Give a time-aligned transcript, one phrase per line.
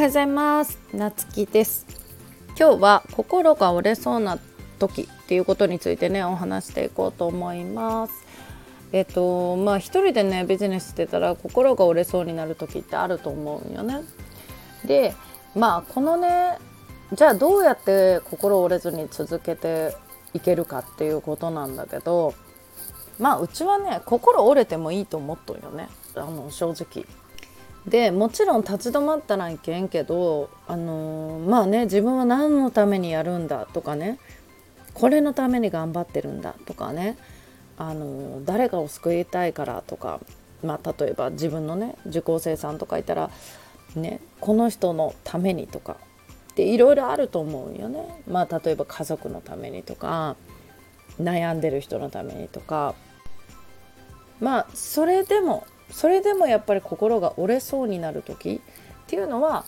[0.00, 0.78] はようございます。
[0.94, 1.84] なつきです。
[2.58, 4.38] 今日は心が折れそうな
[4.78, 8.14] 時っていうことについてねお話していこうと思います。
[8.92, 14.00] えっとまあ一人でねビジネスしてたら心が折れそうになる時ってあると思うんよね。
[14.86, 15.12] で
[15.54, 16.56] まあこのね
[17.12, 19.94] じゃあどうやって心折れずに続けて
[20.32, 22.32] いけるかっていうことなんだけど
[23.18, 25.90] まあうちはね心折れてもいいと思っとんよね。
[26.14, 27.04] あの正直。
[27.86, 34.18] でもちろん立ち止まったらいけんけどあのー、まあね自分は何のためにやるんだとかね
[34.92, 37.16] これのために頑張ってるんだとかね
[37.78, 40.20] あのー、誰かを救いたいからとか、
[40.62, 43.30] まあ、例えば自分のね受講生さんとかいたら、
[43.96, 45.96] ね、この人のためにとか
[46.52, 48.22] っていろいろあると思うよね。
[48.28, 50.36] まあ、例えば家族のためにとか
[51.20, 52.94] 悩んでる人のためにとか
[54.40, 58.60] まあそれでもそれでもやっぱり心が折れそうになる時
[59.04, 59.64] っていうのは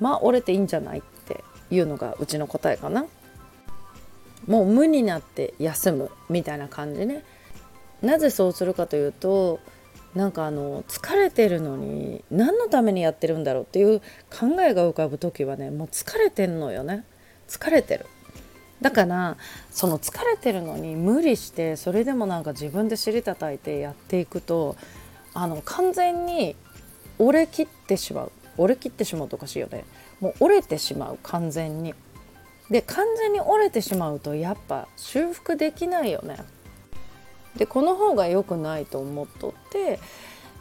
[0.00, 3.06] まあ折れていいんじゃないっていうのがうちの答えかな。
[4.46, 7.24] もう無になって休むみたいな感じね。
[8.02, 9.58] なぜそうするかというと
[10.14, 17.04] なんかあの疲れてるのに何のためにやってるんだろうっていう考えが浮かぶ時はねもう疲れてんのよね
[17.48, 18.06] 疲れてる
[18.80, 19.36] だから
[19.70, 24.76] その疲れてるのに無理してそれでもなんか自分で尻叩いてやっていくと
[25.36, 26.56] あの完全に
[27.18, 28.32] 折れきってしまう。
[28.58, 29.84] 折れきってしまうとおかしいよね。
[30.20, 31.94] もう折れてしまう完全に。
[32.70, 36.38] で完全に折れてしまうとやっぱ修復できないよね。
[37.56, 40.00] でこの方が良くないと思っとって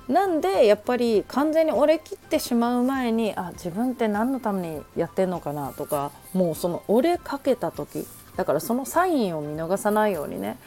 [0.07, 10.57] なんでやっぱり完全に折れきってしまう前にあ自分って何のためにやってんのかなとかもうその折れかけた時だからそのサインを見逃さないようにね。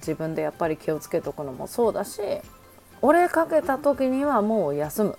[0.00, 2.20] 自分でやっぱり気をつけとくのもそうだし
[3.06, 5.18] 折れかけた時にはもう休む。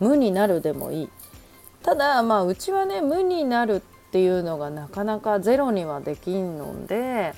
[0.00, 1.08] 無になるでもいい。
[1.84, 3.80] ただまあうちはね無になるっ
[4.10, 7.32] ていうのがなかなかゼロにはできんので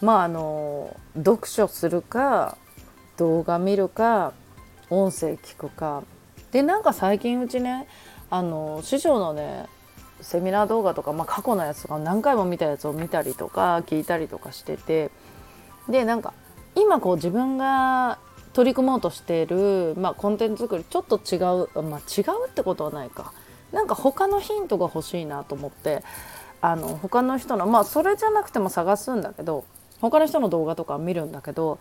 [0.00, 2.58] まああの読書するか
[3.18, 4.32] 動画見るか
[4.90, 6.02] 音声聞くか。
[6.50, 7.86] でなんか最近うちね
[8.30, 9.66] あの師匠のね
[10.20, 15.12] セミナー動画とか、まあ、過去のやつとか何回も見たやつを見たりとか聞いたりとかしてて。
[15.88, 16.34] でなんか
[16.74, 18.18] 今こう自分が
[18.58, 23.32] 取り組もうとしている、まあ、コンテンツ作りちょっと違う、まあ、違うってことはないか。
[23.70, 26.02] なんか他のヒントが欲しいなと思って
[26.60, 29.64] あの他の人のまあそれじゃなくても探すんだけど
[30.00, 31.78] 他の人の動画とか見るんだけど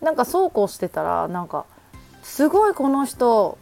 [0.00, 1.64] なんかそうこうしてたらなんか
[2.24, 3.56] すごいこの人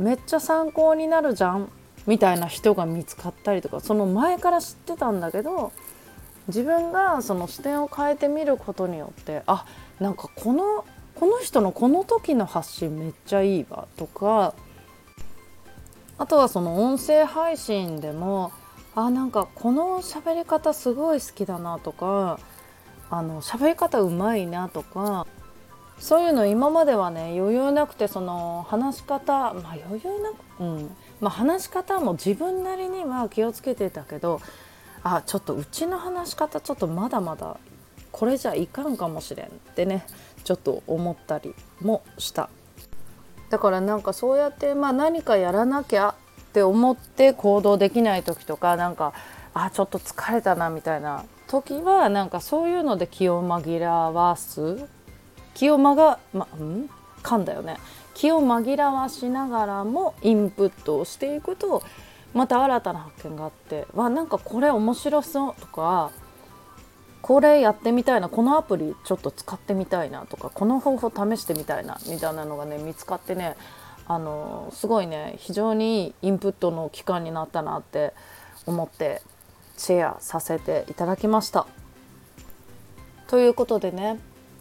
[0.00, 1.70] めっちゃ参考になるじゃん
[2.08, 5.72] みたいな人が見つかったりとかその前から知ってたんだけど
[6.48, 9.64] 自分がその視点を変えてみることによってあ
[10.00, 10.84] なんかこの
[11.18, 14.54] この人のこの時の発信めっちゃいいわとか
[16.16, 18.52] あとはその音声配信でも
[18.94, 22.38] あなんかこの喋り方すごい好きだなとか
[23.10, 25.26] あの喋り方うまいなとか
[25.98, 30.90] そういうの今まではね余裕なくてその話し方まあ余裕なく、うん。
[31.20, 34.40] まあ、話し方も自分なりには気をつけてたけど
[35.02, 37.58] あちょっとうちの話し方ちょっとまだまだ
[38.12, 40.06] これじゃいかんかもしれんってね。
[40.44, 42.48] ちょっと思ったりもした。
[43.50, 49.14] だからなんかそうやって、まあ、何かやらなきゃって思って行動できない時とかなんか
[49.54, 54.86] あちょっと疲れたなみたいな時はなんかそういうので気を紛らわす。
[55.54, 56.88] 気をまが、ま、ん？
[57.22, 57.78] 噛んだよね。
[58.14, 61.82] 気を紛らわしながらもインプットをしていくと
[62.34, 66.10] また新たな発見があってわなんかこれ面白そうとか
[67.22, 73.56] これやってみたいなこのアプリちょっと使ってみたいなとかこの方法試してみたいなみたいなのがね見つかってね
[74.06, 78.14] あのすごいね非常にいいインプットの期間になったなって
[78.66, 79.20] 思って
[79.76, 81.66] シェアさせていただきました。
[83.26, 84.18] ということでね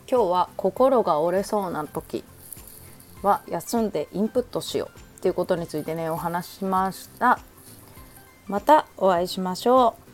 [0.09, 2.23] 今日は心が折れそうな時
[3.21, 4.99] は休んでインプットしよう。
[5.17, 7.39] っていうことについてねお話ししました。
[8.47, 10.06] またお会いしましょう。